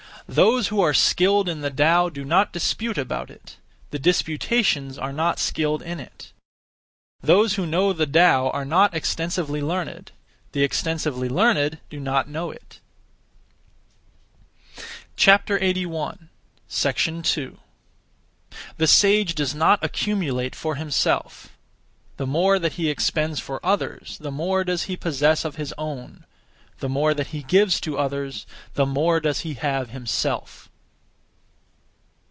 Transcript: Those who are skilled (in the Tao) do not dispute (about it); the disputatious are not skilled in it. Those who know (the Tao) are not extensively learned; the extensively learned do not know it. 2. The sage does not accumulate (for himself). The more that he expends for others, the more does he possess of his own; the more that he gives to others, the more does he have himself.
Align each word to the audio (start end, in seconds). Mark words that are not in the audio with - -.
Those 0.29 0.67
who 0.69 0.77
are 0.79 0.93
skilled 0.93 1.49
(in 1.49 1.59
the 1.61 1.69
Tao) 1.69 2.07
do 2.07 2.23
not 2.23 2.53
dispute 2.53 2.97
(about 2.97 3.29
it); 3.29 3.57
the 3.89 3.99
disputatious 3.99 4.97
are 4.97 5.11
not 5.11 5.37
skilled 5.39 5.81
in 5.81 5.99
it. 5.99 6.31
Those 7.19 7.55
who 7.55 7.65
know 7.67 7.91
(the 7.91 8.05
Tao) 8.05 8.49
are 8.51 8.63
not 8.63 8.95
extensively 8.95 9.61
learned; 9.61 10.13
the 10.53 10.63
extensively 10.63 11.27
learned 11.27 11.79
do 11.89 11.99
not 11.99 12.29
know 12.29 12.49
it. 12.49 12.79
2. 15.17 15.37
The 18.77 18.87
sage 18.87 19.33
does 19.35 19.53
not 19.55 19.83
accumulate 19.83 20.55
(for 20.55 20.75
himself). 20.75 21.57
The 22.15 22.27
more 22.27 22.57
that 22.57 22.73
he 22.73 22.89
expends 22.89 23.39
for 23.41 23.65
others, 23.65 24.17
the 24.19 24.31
more 24.31 24.63
does 24.63 24.83
he 24.83 24.95
possess 24.95 25.43
of 25.43 25.55
his 25.57 25.73
own; 25.77 26.25
the 26.79 26.89
more 26.89 27.13
that 27.13 27.27
he 27.27 27.43
gives 27.43 27.79
to 27.79 27.99
others, 27.99 28.47
the 28.73 28.87
more 28.87 29.19
does 29.19 29.41
he 29.41 29.53
have 29.53 29.91
himself. 29.91 30.67